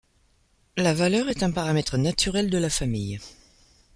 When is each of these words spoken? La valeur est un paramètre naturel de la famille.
La 0.77 0.95
valeur 0.95 1.29
est 1.29 1.43
un 1.43 1.51
paramètre 1.51 1.95
naturel 1.99 2.49
de 2.49 2.57
la 2.57 2.71
famille. 2.71 3.19